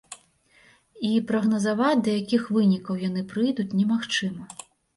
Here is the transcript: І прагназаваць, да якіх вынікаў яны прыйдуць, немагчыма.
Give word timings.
І 1.09 1.11
прагназаваць, 1.31 2.01
да 2.09 2.17
якіх 2.21 2.49
вынікаў 2.57 2.95
яны 3.07 3.21
прыйдуць, 3.35 3.69
немагчыма. 3.79 4.43